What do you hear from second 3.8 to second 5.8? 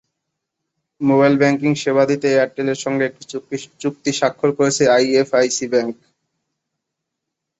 চুক্তি স্বাক্ষর করেছে আইএফআইসি